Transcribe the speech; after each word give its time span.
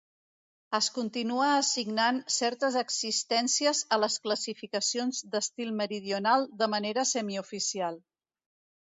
Es 0.75 0.85
continua 0.93 1.49
assignant 1.57 2.21
certes 2.35 2.77
existències 2.81 3.81
a 3.97 3.99
les 4.05 4.15
classificacions 4.23 5.21
d'estil 5.35 5.75
meridional 5.83 6.49
de 6.63 6.69
manera 6.77 7.05
semioficial. 7.11 8.01